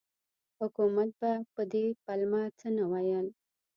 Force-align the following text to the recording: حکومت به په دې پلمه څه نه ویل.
حکومت 0.59 1.09
به 1.19 1.31
په 1.53 1.61
دې 1.71 1.85
پلمه 2.03 2.43
څه 2.59 2.67
نه 2.77 2.83
ویل. 2.91 3.27